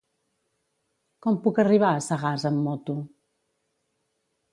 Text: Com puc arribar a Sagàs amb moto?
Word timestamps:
Com 1.25 1.37
puc 1.43 1.59
arribar 1.63 1.91
a 1.97 1.99
Sagàs 2.05 2.45
amb 2.51 2.63
moto? 2.69 2.97